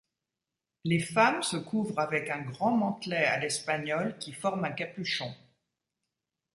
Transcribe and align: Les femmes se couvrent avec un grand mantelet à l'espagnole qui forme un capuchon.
Les 0.83 0.97
femmes 0.97 1.43
se 1.43 1.57
couvrent 1.57 1.99
avec 1.99 2.31
un 2.31 2.41
grand 2.41 2.75
mantelet 2.75 3.23
à 3.23 3.37
l'espagnole 3.37 4.17
qui 4.17 4.33
forme 4.33 4.65
un 4.65 4.71
capuchon. 4.71 5.31